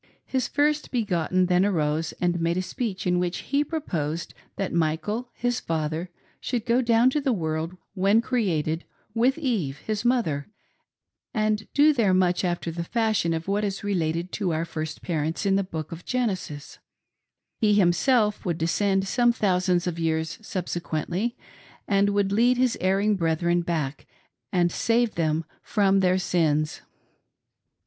His 0.25 0.47
first 0.47 0.89
begotten 0.89 1.45
then 1.45 1.63
arose, 1.63 2.11
and 2.13 2.41
made 2.41 2.57
a 2.57 2.61
speech, 2.63 3.05
in 3.05 3.19
which 3.19 3.37
he 3.53 3.63
proposed 3.63 4.33
that 4.55 4.73
Michael, 4.73 5.29
his 5.35 5.59
father, 5.59 6.09
should 6.39 6.65
go 6.65 6.81
down 6.81 7.11
to 7.11 7.21
the 7.21 7.31
world, 7.31 7.77
when 7.93 8.19
created, 8.19 8.83
with 9.13 9.37
Eve, 9.37 9.77
his 9.85 10.03
mother, 10.03 10.47
and 11.35 11.67
do 11.75 11.93
there 11.93 12.15
much 12.15 12.43
after 12.43 12.71
the 12.71 12.83
fashion 12.83 13.31
of 13.31 13.47
what 13.47 13.63
is 13.63 13.83
related 13.83 14.35
of 14.41 14.49
our 14.49 14.65
first 14.65 15.03
parents 15.03 15.45
in 15.45 15.55
the 15.55 15.63
book 15.63 15.91
of 15.91 16.03
Genesis; 16.03 16.79
he 17.59 17.75
himself 17.75 18.43
would 18.43 18.57
descend 18.57 19.07
some 19.07 19.31
thousands 19.31 19.85
of 19.85 19.99
years 19.99 20.39
subsequently, 20.41 21.37
and 21.87 22.09
would 22.09 22.31
lead 22.31 22.57
his 22.57 22.75
erring 22.81 23.15
brethren 23.15 23.61
back, 23.61 24.07
and 24.51 24.71
save 24.71 25.13
them 25.13 25.45
from 25.61 25.99
their 25.99 26.17
sins. 26.17 26.81